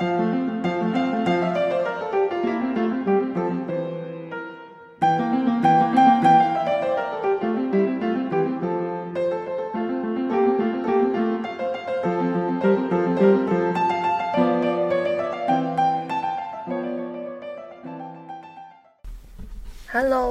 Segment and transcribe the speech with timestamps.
[0.00, 0.08] Hello，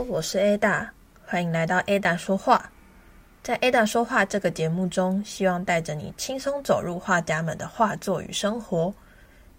[0.10, 0.88] 我是 Ada，
[1.28, 2.72] 欢迎来到 Ada 说话。
[3.44, 8.92] 在 Ada 说话这个节目中，希望带着你轻松走入画家们的画作与生活，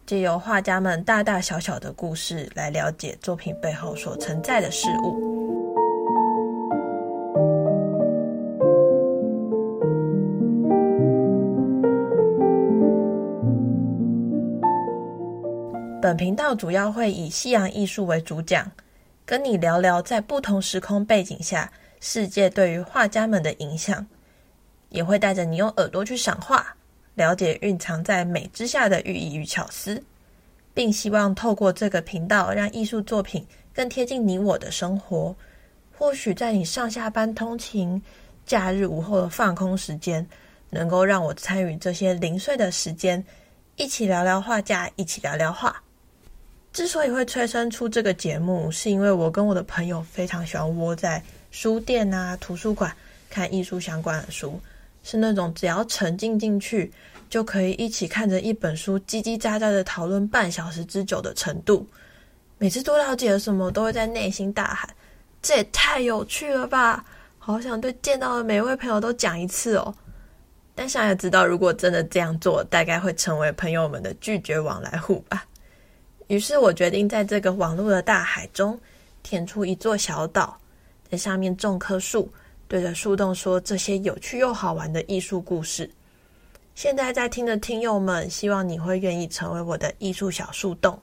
[0.06, 5.38] 借由画家们大大小小的故事，来了解作品背后所存在的事物。
[16.02, 18.70] 本频道主要会以西洋艺术为主讲。
[19.26, 24.04] 跟你聊聊在不同时空背景下，世界对于画家们的影响，
[24.88, 26.74] 也会带着你用耳朵去赏画，
[27.14, 30.02] 了解蕴藏在美之下的寓意与巧思，
[30.72, 35.34] 并希望透过这个频道，让艺术作品更贴近你我的生活。
[35.92, 38.00] 或许在你上下班通勤、
[38.46, 40.26] 假日午后的放空时间，
[40.70, 43.22] 能够让我参与这些零碎的时间，
[43.76, 45.82] 一起聊聊画家，一起聊聊画。
[46.72, 52.94] 之所以会催生出这个节目，是因为我跟我的朋友非常喜欢窝在书店啊、图书馆
[53.28, 54.58] 看艺术相关的书，
[55.02, 56.92] 是那种只要沉浸进去
[57.28, 61.86] 就可以一起看着一本书叽叽喳喳的讨论半小时之久的程度。
[62.58, 64.88] 每次多了解了什么，都会在内心大喊
[65.40, 67.04] ：“这也太有趣了吧！”
[67.38, 69.94] 好想对见到的每位朋友都讲一次哦。
[70.74, 75.44] 但想也知道，如果真的这样做，大概会成为朋友们的拒绝往来户吧。
[76.28, 78.78] 于是我决定在这个网络的大海中
[79.22, 80.56] 填出一座小岛，
[81.10, 82.30] 在上面种棵树，
[82.70, 85.90] 对着树洞说这些有趣又好玩的艺术故事。
[86.76, 90.96] 现在在听的听友们，希望你会愿意成为我的艺术小树洞。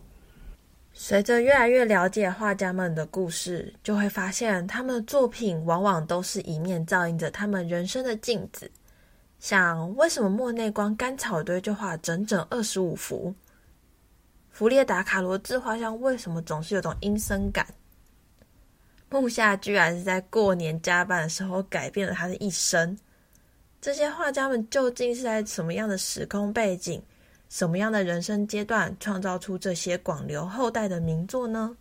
[0.94, 8.72] 随着越来越了解画家们的故事，就会发现他们的作品往往都是一面照映着他们人生的镜子。
[9.38, 13.36] 像为什么莫内光干草堆就画整整二十五幅？
[14.52, 17.68] 弗列达·卡罗自画像为什么总是有种阴森感？
[19.10, 22.98] 木下居然是在过年加班的时候改变了他的一生。
[23.80, 27.02] 这些画家们究竟是在什么样的时空背景、
[27.50, 31.78] 什么样的人生阶段创造出这些广留后代的名作呢？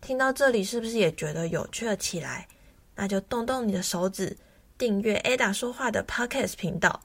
[0.00, 2.46] 听到这里，是不是也觉得有趣了起来？
[2.94, 4.36] 那就动动你的手指，
[4.78, 7.00] 订阅 Ada 说话的 Podcast 频道，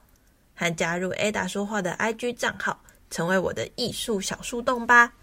[0.54, 2.80] 和加入 Ada 说话的 IG 账号。
[3.08, 5.14] 成为我的艺术小树洞吧。